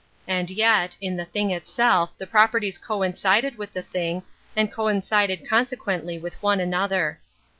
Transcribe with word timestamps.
And 0.27 0.49
yet, 0.49 0.95
in 0.99 1.15
the 1.15 1.25
thing 1.25 1.51
itself 1.51 2.09
the 2.17 2.25
properties 2.25 2.79
coincided 2.79 3.59
with 3.59 3.73
the 3.73 3.83
thing, 3.83 4.23
and 4.55 4.71
coincided 4.71 5.47
consequently 5.47 6.17
with 6.17 6.41
one 6.41 6.59
another. 6.59 7.19